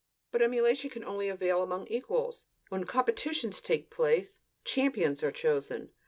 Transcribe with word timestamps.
But 0.31 0.41
emulation 0.41 0.89
can 0.89 1.03
only 1.03 1.29
avail 1.29 1.61
among 1.61 1.85
equals. 1.87 2.47
When 2.69 2.85
"competitions" 2.85 3.61
take 3.61 3.91
place, 3.91 4.39
"champions" 4.63 5.21
are 5.21 5.31
chosen. 5.31 5.91